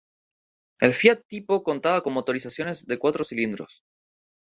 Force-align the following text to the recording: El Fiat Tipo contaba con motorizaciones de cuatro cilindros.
El 0.79 0.95
Fiat 0.95 1.21
Tipo 1.27 1.61
contaba 1.61 2.01
con 2.01 2.13
motorizaciones 2.13 2.87
de 2.87 2.97
cuatro 2.97 3.23
cilindros. 3.23 3.83